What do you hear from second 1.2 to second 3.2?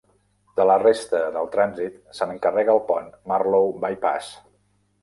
del trànsit se n'encarrega el pont